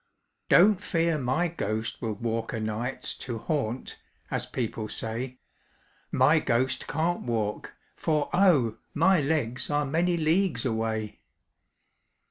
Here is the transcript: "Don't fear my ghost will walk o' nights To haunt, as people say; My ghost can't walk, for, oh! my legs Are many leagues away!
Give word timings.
"Don't 0.49 0.81
fear 0.81 1.19
my 1.19 1.47
ghost 1.47 2.01
will 2.01 2.13
walk 2.15 2.55
o' 2.55 2.59
nights 2.59 3.13
To 3.17 3.37
haunt, 3.37 4.01
as 4.31 4.47
people 4.47 4.89
say; 4.89 5.37
My 6.11 6.39
ghost 6.39 6.87
can't 6.87 7.21
walk, 7.21 7.75
for, 7.95 8.27
oh! 8.33 8.79
my 8.95 9.19
legs 9.21 9.69
Are 9.69 9.85
many 9.85 10.17
leagues 10.17 10.65
away! 10.65 11.19